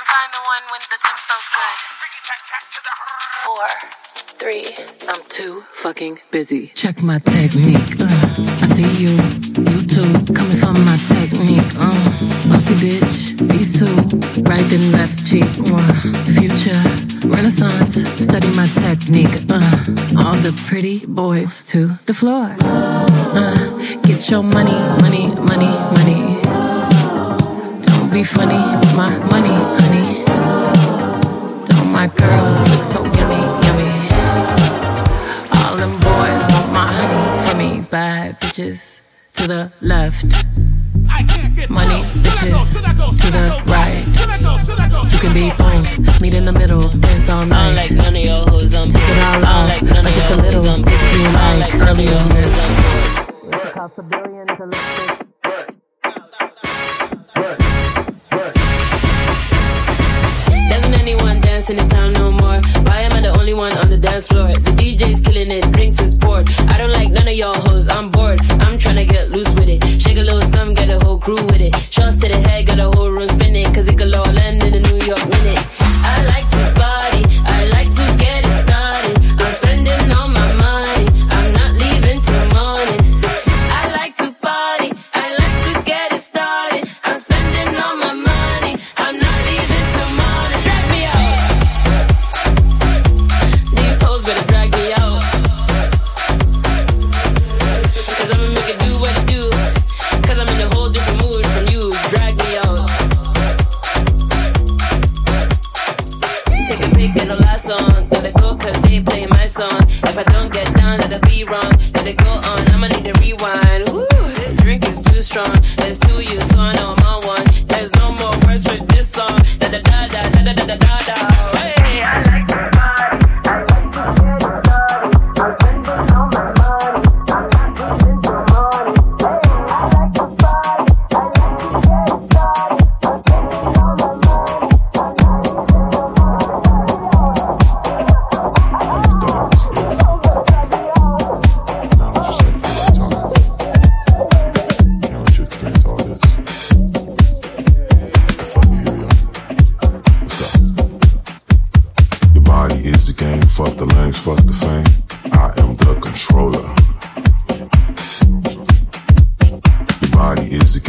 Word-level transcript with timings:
can 0.00 0.06
find 0.06 0.32
the 0.32 0.42
one 0.54 0.64
when 0.72 0.80
the 0.88 0.98
tempo's 1.06 1.48
good. 1.56 1.78
Four, 3.44 3.66
three, 4.40 4.64
I'm 5.08 5.22
too 5.28 5.62
fucking 5.72 6.20
busy. 6.30 6.68
Check 6.68 7.02
my 7.02 7.18
technique. 7.18 8.00
Uh, 8.00 8.08
I 8.62 8.66
see 8.66 8.90
you, 9.02 9.12
you 9.68 9.78
too. 9.86 10.10
Coming 10.32 10.56
from 10.56 10.84
my 10.84 10.96
technique. 11.08 11.72
Uh, 11.76 12.00
bossy 12.48 12.74
bitch, 12.80 13.36
be 13.50 13.60
too. 13.78 13.94
Right 14.42 14.72
and 14.72 14.92
left 14.92 15.26
cheek. 15.26 15.50
Uh, 15.68 15.92
future, 16.36 16.80
renaissance. 17.28 18.02
Study 18.24 18.48
my 18.54 18.68
technique. 18.84 19.36
Uh, 19.50 19.60
all 20.16 20.36
the 20.36 20.52
pretty 20.66 21.04
boys 21.06 21.62
to 21.64 21.88
the 22.06 22.14
floor. 22.14 22.56
Uh, 22.62 24.00
get 24.04 24.30
your 24.30 24.42
money, 24.42 24.78
money, 25.02 25.28
money, 25.50 25.72
money. 25.96 26.40
Don't 27.82 28.12
be 28.12 28.24
funny, 28.24 28.60
my 28.96 29.10
money, 29.30 29.56
so 32.82 33.04
yummy, 33.04 33.14
yummy. 33.14 33.90
All 35.52 35.76
them 35.76 35.92
boys 36.00 36.46
want 36.48 36.72
my 36.72 36.88
honey 36.90 37.48
for 37.50 37.56
me. 37.56 37.86
Bad 37.90 38.40
bitches 38.40 39.02
to 39.34 39.46
the 39.46 39.70
left. 39.82 40.24
Money 41.68 42.02
bitches 42.22 42.74
to 43.20 43.30
the 43.30 43.62
right. 43.66 44.04
You 45.12 45.18
can 45.18 45.34
be 45.34 45.50
both. 45.58 46.20
Meet 46.20 46.34
in 46.34 46.44
the 46.46 46.52
middle. 46.52 46.88
Dance 46.88 47.28
all 47.28 47.40
I 47.42 47.44
night. 47.44 47.74
like 47.74 47.90
none 47.90 48.16
of 48.16 48.24
your 48.24 48.36
hoes. 48.48 48.74
I'm 48.74 48.88
Take 48.88 49.02
it 49.08 49.18
all 49.18 49.44
I 49.44 49.64
off, 49.64 49.68
like 49.68 49.82
none 49.82 50.06
of 50.06 50.14
just 50.14 50.30
a 50.30 50.36
little 50.36 50.64
if 50.66 50.86
you 50.86 51.24
I 51.26 51.56
like. 51.58 51.74
none 51.74 51.88
of 51.88 51.88
Earlier 51.88 52.10
your 52.10 52.18
hoes. 52.18 52.58
I'm 52.58 53.72
Cost 53.72 53.98
a 53.98 54.02
billion 54.02 54.46
to 54.46 54.64
lipstick. 54.66 55.26
Doesn't 60.70 60.94
anyone 60.94 61.40
in 61.68 61.76
this 61.76 61.88
town 61.88 62.12
no 62.14 62.30
more? 62.30 62.60
Why 62.86 63.00
am 63.00 63.12
I 63.12 63.20
the 63.20 63.36
only 63.38 63.52
one 63.52 63.76
on 63.78 63.90
the 63.90 63.98
dance 63.98 64.28
floor? 64.28 64.48
The 64.48 64.72
DJ's 64.80 65.20
killing 65.20 65.50
it, 65.50 65.70
drinks 65.72 66.00
is 66.00 66.16
poured. 66.16 66.48
I 66.72 66.78
don't 66.78 66.92
like 66.92 67.10
none 67.10 67.28
of 67.28 67.34
y'all 67.34 67.54
hoes, 67.54 67.88
I'm 67.88 68.10
bored. 68.10 68.40
I'm 68.64 68.78
tryna 68.78 69.06
get 69.06 69.30
loose 69.30 69.52
with 69.54 69.68
it. 69.68 69.84
Shake 70.00 70.16
a 70.16 70.22
little 70.22 70.40
something, 70.40 70.74
get 70.74 70.88
a 70.88 71.04
whole 71.04 71.18
crew 71.18 71.42
with 71.50 71.60
it. 71.60 71.74
Shots 71.92 72.18
to 72.20 72.28
the 72.28 72.38
head, 72.48 72.66
got 72.66 72.78
a 72.78 72.88
whole 72.96 73.10
room 73.10 73.26
spinning. 73.26 73.66
Cause 73.74 73.88
it 73.88 73.98
could 73.98 74.14
all 74.14 74.32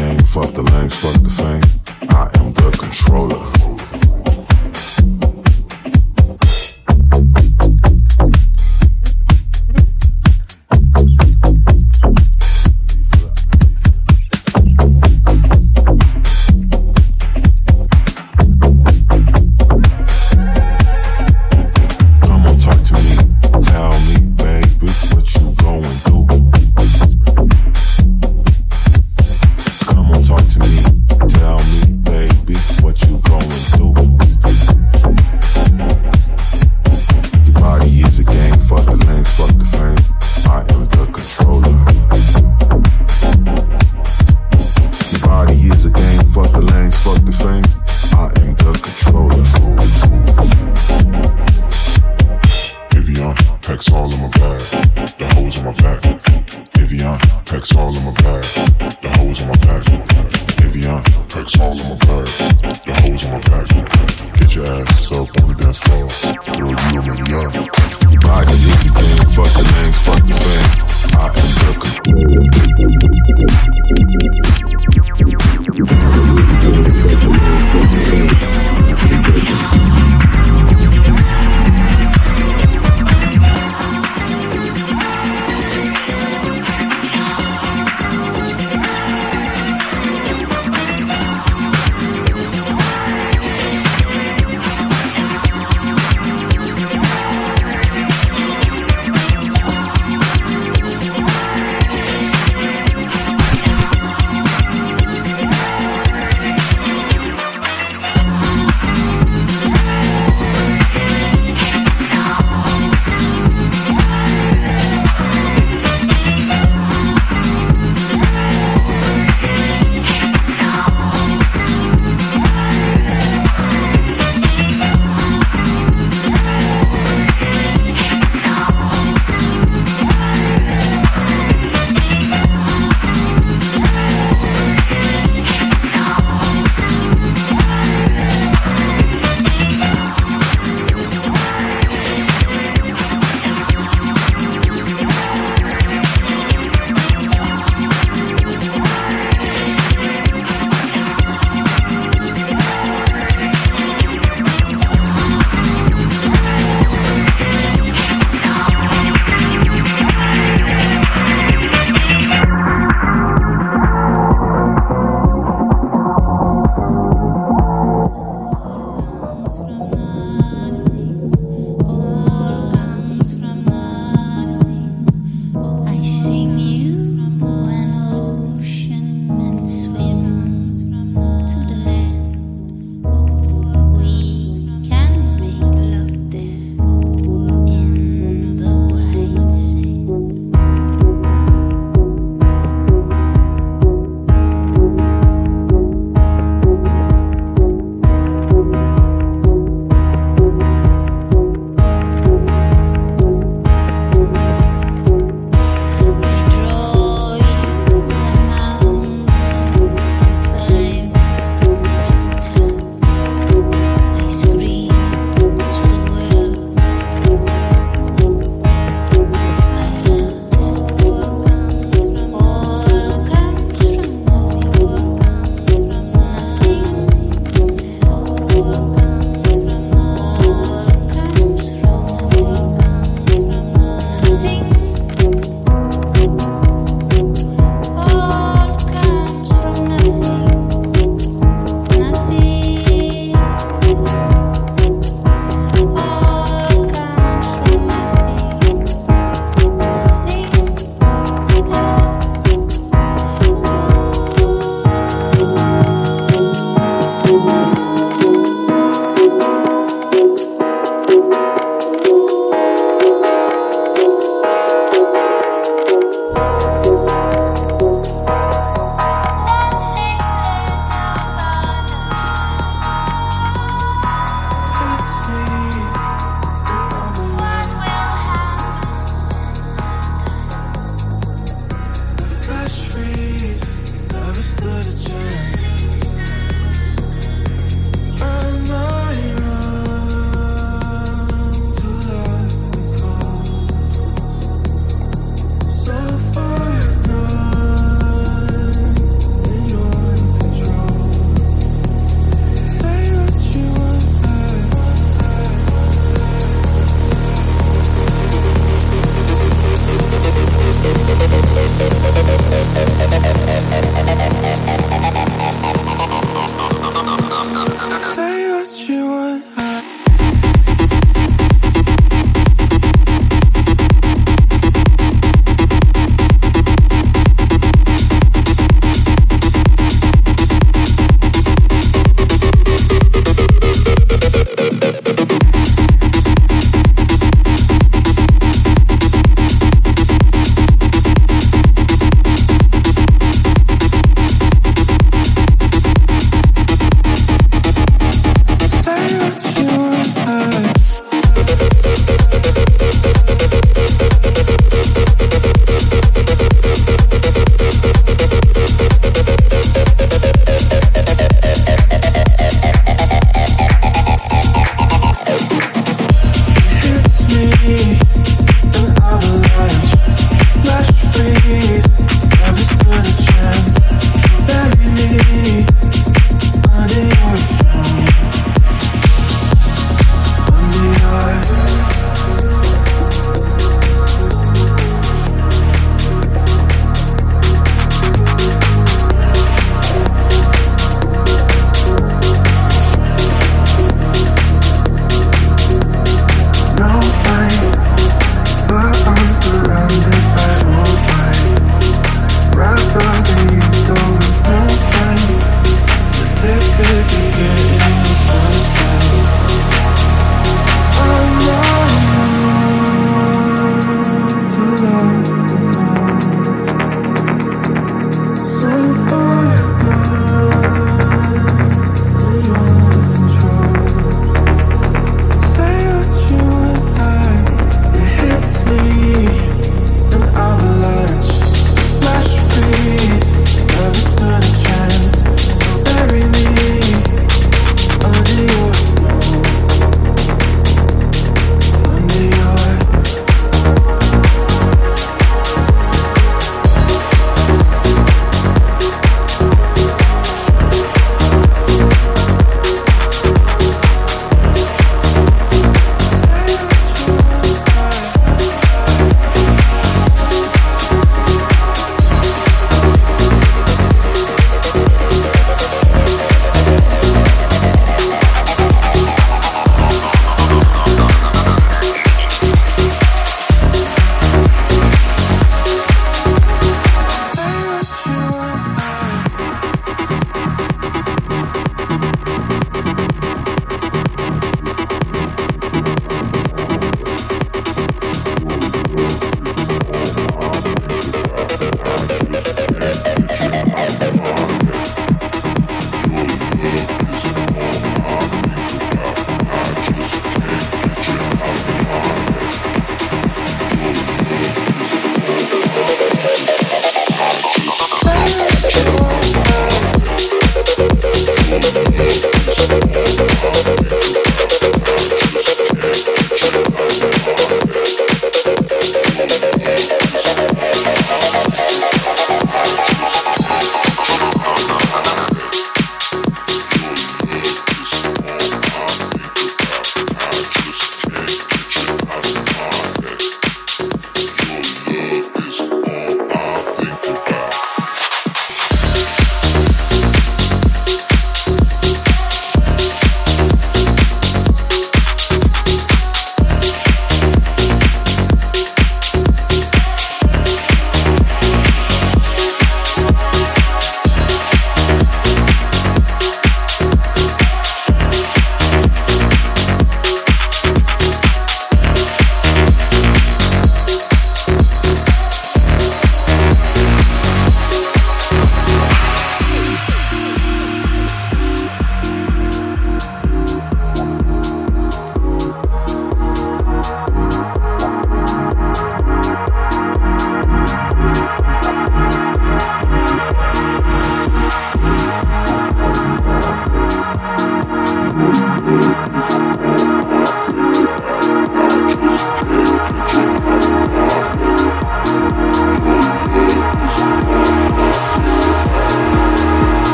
game. 0.00 0.18
Fuck 0.20 0.52
the 0.54 0.62
lanes, 0.62 0.94
fuck 1.02 1.22
the 1.22 1.30
fame. 1.30 1.62
I 2.08 2.30
am 2.38 2.50
the 2.52 2.70
controller. 2.80 3.79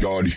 Gaudy. 0.00 0.36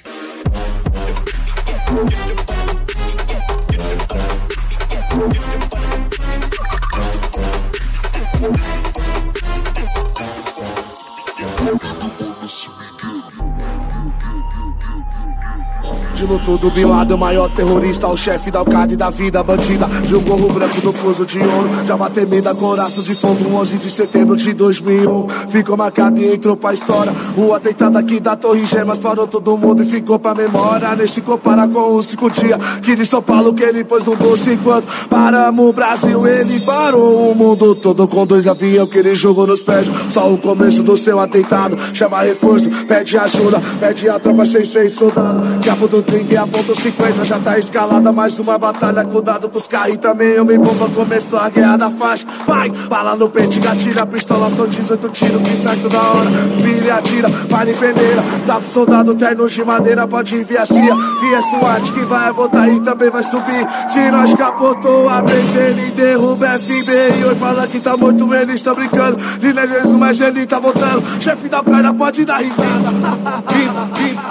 Wanna 16.47 16.57
see 16.59 16.69
me 16.69 16.69
get 16.69 16.69
it. 16.69 16.69
Yardy. 16.69 16.69
De 16.69 16.69
luto 16.69 16.69
do 16.69 16.69
Bin 16.69 17.17
maior 17.17 17.49
terrorista, 17.49 18.07
o 18.07 18.17
chefe 18.17 18.51
da 18.51 18.59
alcade 18.59 18.95
da 18.95 19.09
vida 19.09 19.43
bandida. 19.43 19.87
De 20.07 20.15
um 20.15 20.21
gorro 20.21 20.49
branco 20.49 20.77
no 20.83 20.93
fuso 20.93 21.25
de 21.25 21.39
ouro, 21.39 21.69
de 21.83 21.91
uma 21.91 22.09
temida 22.09 22.55
coração 22.55 23.03
de 23.03 23.15
fogo, 23.15 23.49
um 23.49 23.55
11 23.55 23.77
de 23.77 23.89
setembro 23.89 24.35
de 24.35 24.53
2001. 24.53 25.27
Ficou 25.49 25.77
marcado 25.77 26.19
e 26.19 26.33
entrou 26.33 26.55
pra 26.55 26.73
história. 26.73 27.13
O 27.37 27.53
atentado 27.53 27.97
aqui 27.97 28.19
da 28.19 28.35
Torre 28.35 28.65
Gemas 28.65 28.99
parou 28.99 29.27
todo 29.27 29.57
mundo 29.57 29.83
e 29.83 29.85
ficou 29.85 30.19
pra 30.19 30.33
memória. 30.33 30.95
Nem 30.95 31.07
se 31.07 31.21
compara 31.21 31.67
com 31.67 31.95
os 31.95 32.07
cinco 32.07 32.29
dias 32.29 32.59
que 32.83 32.95
de 32.95 33.05
São 33.05 33.21
Paulo 33.21 33.53
que 33.53 33.63
ele 33.63 33.83
pôs 33.83 34.05
no 34.05 34.15
bolso. 34.15 34.49
Enquanto 34.49 34.87
paramos 35.07 35.69
o 35.69 35.73
Brasil, 35.73 36.27
ele 36.27 36.59
parou 36.61 37.31
o 37.31 37.35
mundo 37.35 37.75
todo 37.75 38.07
com 38.07 38.25
dois 38.25 38.47
aviões 38.47 38.89
que 38.89 38.97
ele 38.97 39.15
jogou 39.15 39.47
nos 39.47 39.61
prédios. 39.61 39.95
Só 40.11 40.31
o 40.31 40.37
começo 40.37 40.83
do 40.83 40.97
seu 40.97 41.19
atentado. 41.19 41.77
Chama 41.93 42.21
reforço, 42.21 42.69
pede 42.87 43.17
ajuda, 43.17 43.61
pede 43.79 44.09
a 44.09 44.19
tropa 44.19 44.45
sem 44.45 44.65
seis 44.65 44.93
soldados. 44.93 45.65
Cabo 45.65 45.87
do 45.87 46.01
30 46.01 46.28
e 46.29 46.37
a 46.37 46.45
ponto 46.45 46.79
50 46.79 47.25
já 47.25 47.39
tá 47.39 47.57
escalada. 47.57 48.11
Mais 48.11 48.39
uma 48.39 48.57
batalha, 48.57 49.03
cuidado 49.03 49.49
pros 49.49 49.67
carros 49.67 49.95
e 49.95 49.97
também 49.97 50.29
eu 50.29 50.45
me 50.45 50.57
bomba. 50.57 50.89
Começou 50.89 51.39
a 51.39 51.49
guerra 51.49 51.77
da 51.77 51.89
faixa. 51.89 52.25
Vai, 52.45 52.69
bala 52.69 53.15
no 53.15 53.29
peito, 53.29 53.59
gatilha, 53.59 54.05
pistola, 54.05 54.49
são 54.51 54.67
18 54.67 55.09
tiros 55.09 55.41
que 55.41 55.57
sai 55.57 55.77
toda 55.77 55.97
hora. 55.97 56.29
Vira 56.61 56.85
e 56.85 56.91
atira, 56.91 57.29
vale 57.49 57.73
peneira. 57.73 58.23
Dá 58.45 58.55
pro 58.55 58.67
soldado 58.67 59.15
terno 59.15 59.47
de 59.47 59.63
madeira, 59.63 60.07
pode 60.07 60.35
a 60.57 60.65
CIA. 60.65 60.95
Via 61.19 61.41
SWAT 61.41 61.91
que 61.93 62.01
vai 62.01 62.31
voltar 62.31 62.67
e 62.69 62.79
também 62.81 63.09
vai 63.09 63.23
subir. 63.23 63.67
Se 63.89 64.11
nós 64.11 64.33
capotou 64.35 65.09
a 65.09 65.21
vez, 65.21 65.55
ele 65.55 65.91
derruba 65.91 66.59
FBI. 66.59 67.25
Hoje 67.25 67.39
fala 67.39 67.67
que 67.67 67.79
tá 67.79 67.97
morto, 67.97 68.33
eles 68.33 68.55
estão 68.55 68.75
brincando. 68.75 69.17
Líder 69.41 69.67
mesmo, 69.67 69.97
mas 69.97 70.19
ele 70.19 70.45
tá 70.45 70.59
voltando. 70.59 71.03
Chefe 71.21 71.49
da 71.49 71.63
praia 71.63 71.93
pode 71.93 72.25
dar 72.25 72.37
risada. 72.37 72.89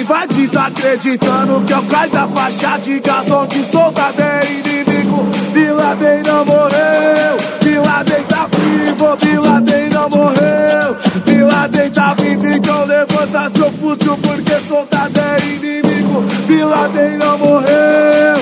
vai 0.08 0.26
desacreditando 0.28 1.62
que 1.66 1.74
é 1.74 1.78
o 1.78 1.84
cai 1.84 2.10
da 2.10 2.28
faixa 2.28 2.78
de 2.78 3.00
gasão 3.00 3.46
de 3.46 3.64
soldado 3.66 4.22
inimigo. 4.46 5.24
Bin 5.54 6.28
não 6.28 6.46
morreu, 6.46 7.38
Bin 7.62 8.24
tá 8.28 8.48
vivo, 8.52 9.18
Bin 9.18 9.90
não 9.94 10.10
morreu. 10.10 10.96
Bin 11.26 11.90
tá 11.92 12.14
vivo, 12.14 12.48
então 12.48 12.86
levanta 12.86 13.52
seu 13.56 13.72
fuzil 13.74 14.18
porque 14.18 14.54
soldado 14.68 15.20
é 15.20 15.46
inimigo. 15.46 16.22
Bin 16.48 16.64
Laden 16.64 17.18
não 17.18 17.38
morreu. 17.38 18.38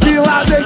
Bin 0.00 0.16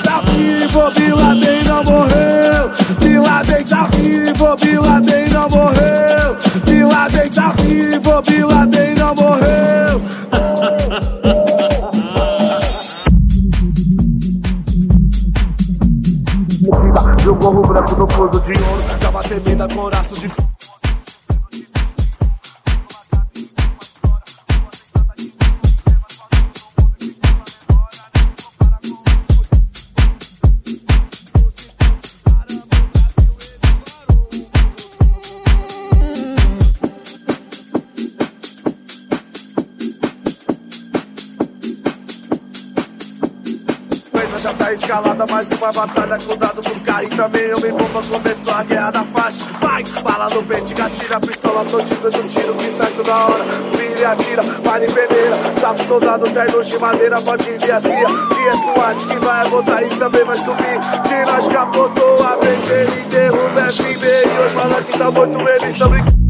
tá 0.02 0.22
vivo, 0.26 0.90
Bin 0.92 1.68
não 1.68 1.84
morreu. 1.84 2.70
Bin 3.00 3.64
tá 3.64 3.88
vivo, 3.96 4.56
Bin 4.56 5.32
não 5.32 5.48
morreu. 5.48 6.21
Vivo, 7.72 8.22
Bin 8.22 8.42
Laden 8.42 8.94
não 8.96 9.14
morreu. 9.14 10.02
De 17.16 17.30
um 17.30 17.35
gorro 17.37 17.62
branco 17.62 17.96
no 17.96 18.06
fundo 18.11 18.40
de 18.40 18.52
ouro, 18.52 18.82
uma 19.08 19.22
temida 19.22 19.68
coração 19.68 20.18
de 20.18 20.51
batalha, 45.72 46.18
pro 46.18 46.37
carro 46.37 47.02
e 47.02 47.08
também 47.08 47.42
eu 47.42 47.61
me 47.61 47.72
bomba, 47.72 48.02
começou 48.02 48.54
a 48.54 48.62
guerra 48.62 48.90
da 48.90 49.04
faixa. 49.04 49.38
Vai, 49.61 49.82
bala 50.02 50.28
no 50.30 50.42
peito, 50.42 50.74
gatilha, 50.74 51.20
pistola, 51.20 51.68
sou 51.68 51.82
18 51.82 52.28
tiro 52.28 52.54
que 52.54 52.76
sai 52.76 52.92
toda 52.92 53.14
hora. 53.14 53.44
Vira 53.76 54.00
e 54.00 54.04
atira, 54.04 54.42
vale 54.42 54.87
peneira, 54.87 55.37
tá 55.61 55.74
pro 55.74 55.87
soldado, 55.87 56.30
terno 56.30 56.62
de 56.62 56.78
madeira, 56.78 57.20
pode 57.20 57.44
vir 57.44 57.72
a 57.72 57.80
CIA. 57.80 58.06
Via 58.06 58.54
SWAT 58.54 59.06
que 59.06 59.24
vai 59.24 59.44
voltar 59.48 59.82
e 59.82 59.88
também 59.88 60.24
vai 60.24 60.37
subir. 60.37 60.78
Se 61.08 61.32
nós 61.32 61.48
capotou 61.48 62.24
a 62.24 62.37
vez, 62.37 62.70
ele 62.70 63.02
derruba 63.08 63.72
FBI. 63.72 64.42
Hoje 64.42 64.54
fala 64.54 64.82
que 64.82 64.98
tá 64.98 65.11
morto, 65.11 65.48
eles 65.48 65.72
estão 65.74 65.88
brincando. 65.88 66.21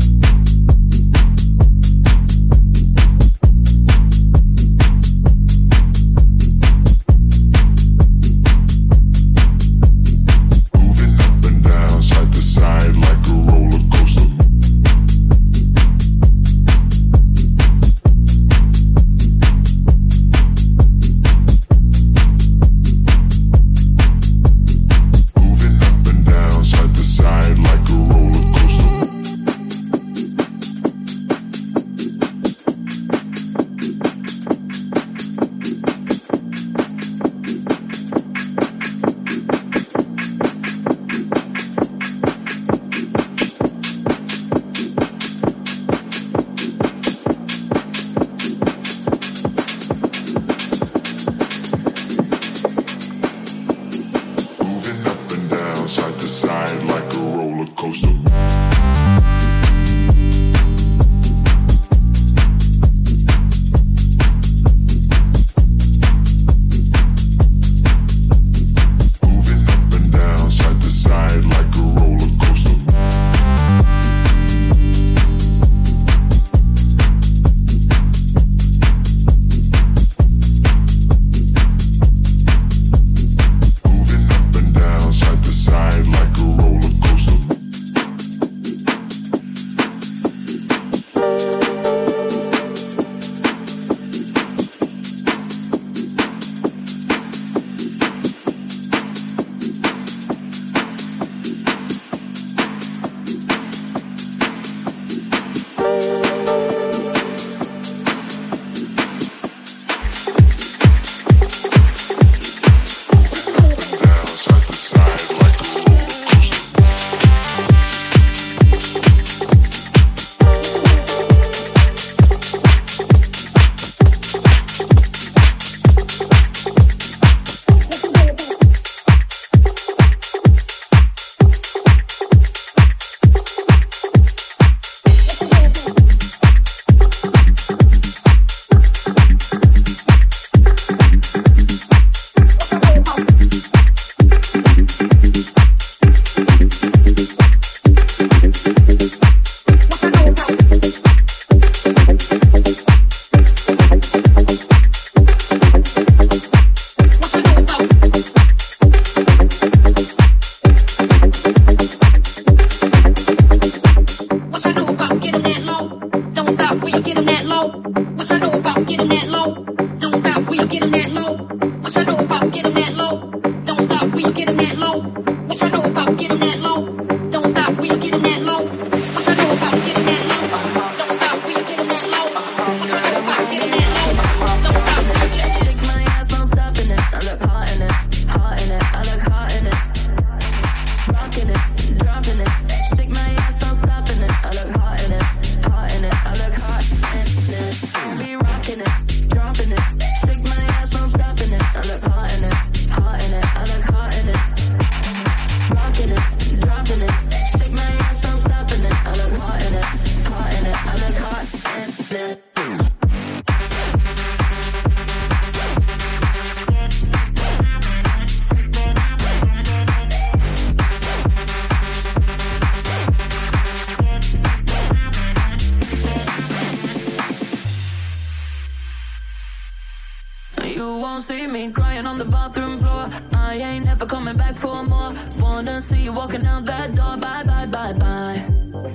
For 234.72 234.82
more. 234.85 235.12
Wanna 235.38 235.80
see 235.80 236.00
you 236.06 236.12
walking 236.12 236.46
out 236.46 236.64
that 236.64 236.94
door. 236.94 237.16
Bye, 237.16 237.44
bye, 237.44 237.66
bye, 237.66 237.92
bye. 237.92 238.38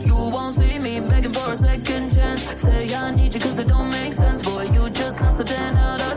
You 0.07 0.15
won't 0.15 0.55
see 0.55 0.79
me 0.79 0.99
begging 0.99 1.33
for 1.33 1.51
a 1.51 1.57
second 1.57 2.13
chance. 2.15 2.41
Say 2.61 2.93
I 2.93 3.11
need 3.11 3.33
you 3.35 3.39
cause 3.39 3.59
it 3.59 3.67
don't 3.67 3.89
make 3.89 4.13
sense. 4.13 4.41
Boy, 4.41 4.63
you 4.75 4.89
just 4.89 5.21
lost 5.21 5.39
a 5.39 5.43
10 5.43 5.77
out 5.77 6.01
of 6.01 6.16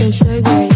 and 0.00 0.14
sugar. 0.14 0.69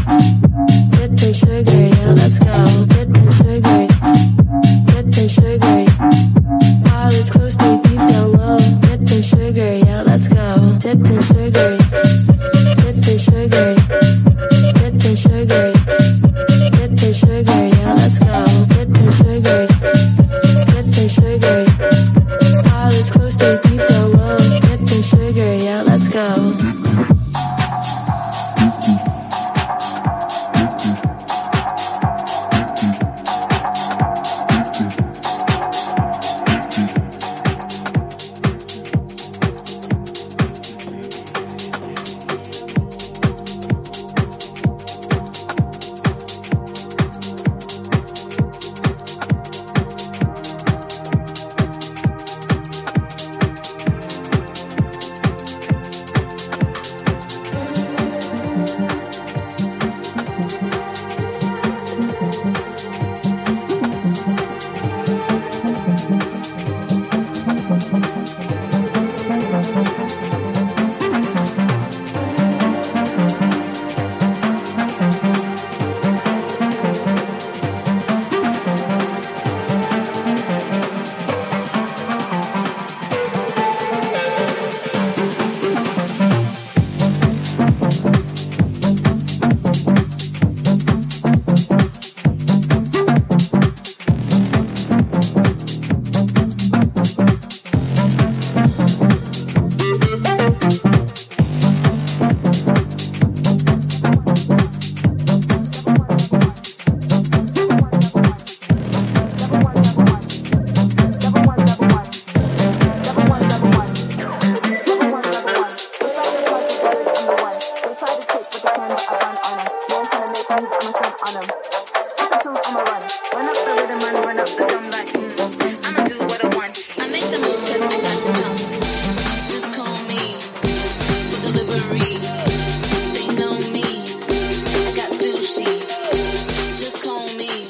Just 136.77 137.03
call 137.03 137.27
me 137.37 137.65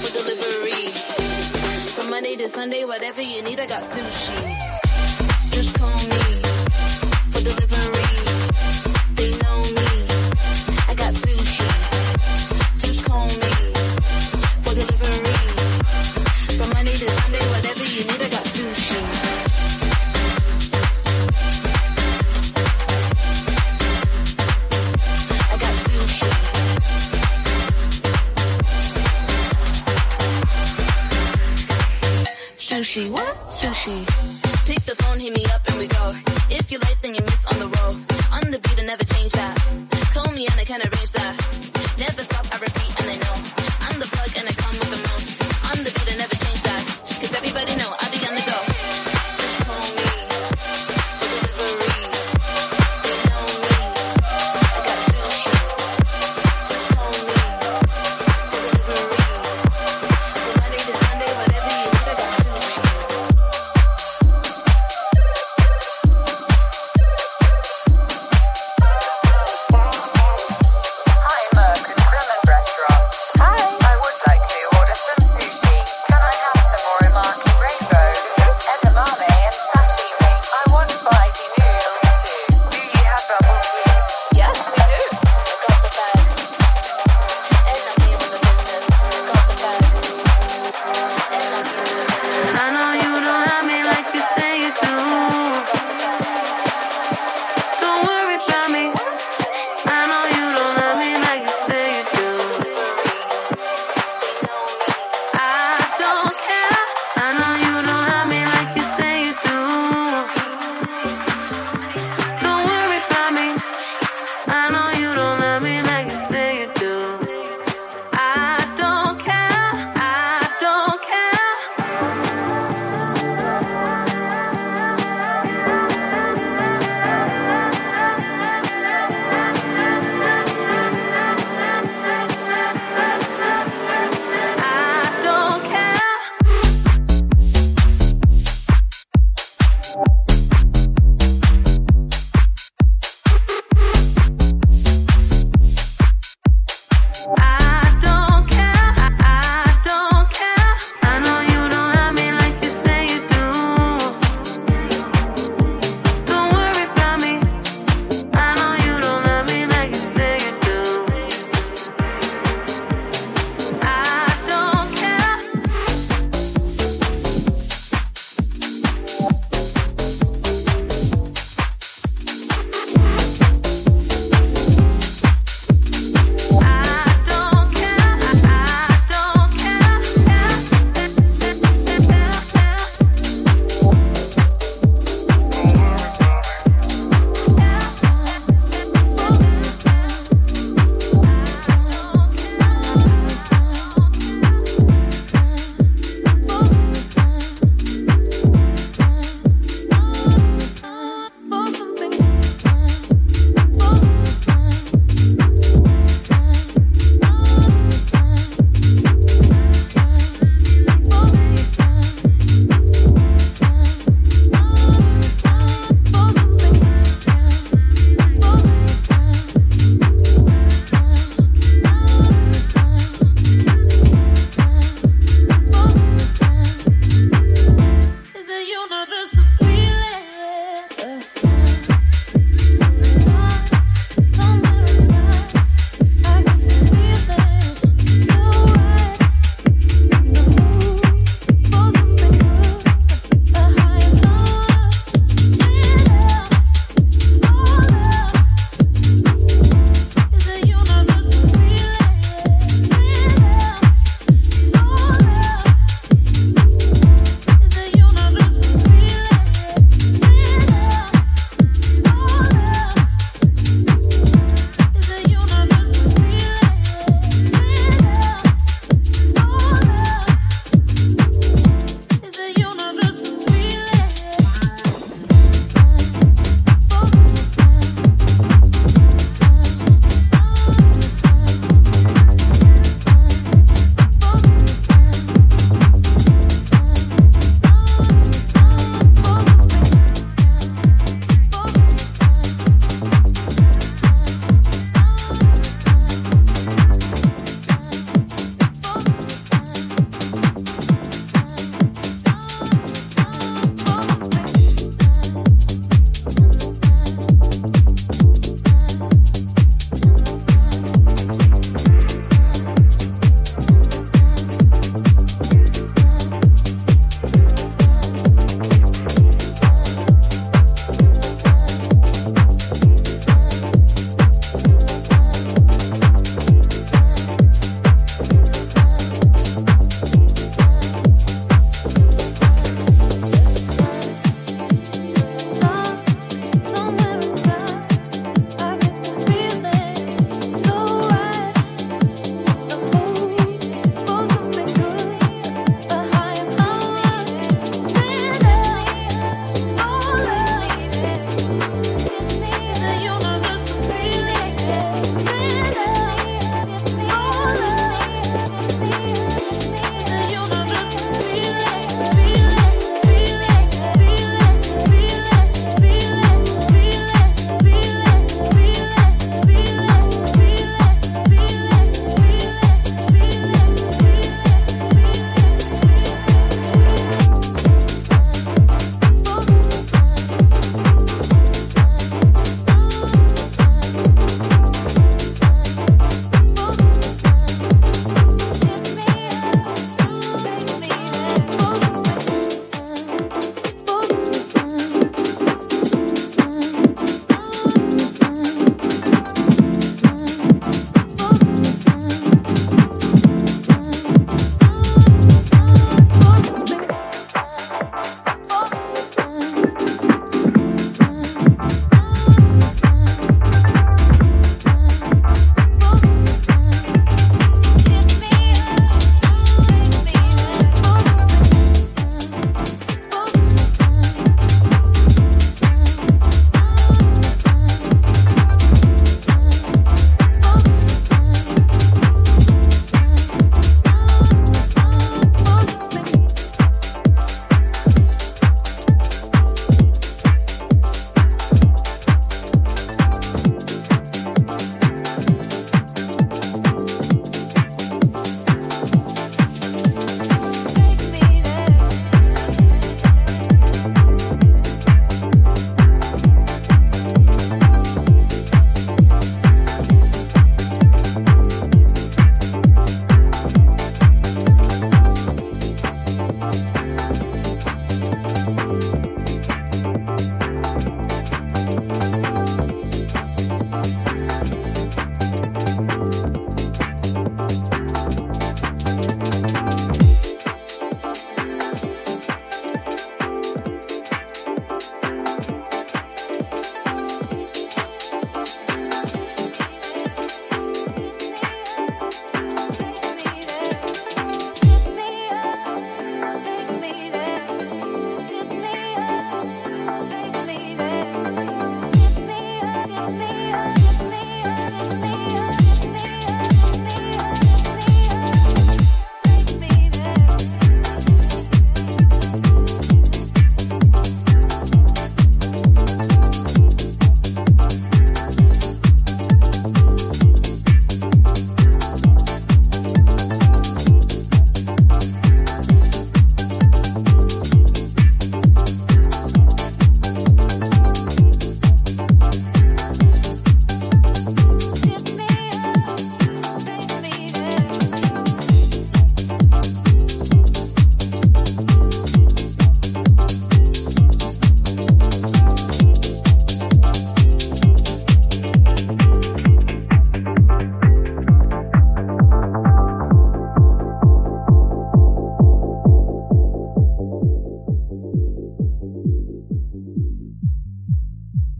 for 0.00 0.12
delivery. 0.12 0.90
From 1.96 2.10
Monday 2.10 2.36
to 2.36 2.48
Sunday, 2.48 2.84
whatever 2.84 3.22
you 3.22 3.42
need, 3.42 3.60
I 3.60 3.66
got 3.66 3.82
sushi. 3.82 5.50
Just 5.50 5.78
call 5.78 5.96
me 6.08 6.43